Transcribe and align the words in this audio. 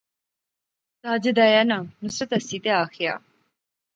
ساجد 1.03 1.37
آیا 1.45 1.61
ناں، 1.69 1.83
نصرت 2.03 2.29
ہنسی 2.35 2.57
جے 2.63 2.71
آخیا 2.83 3.13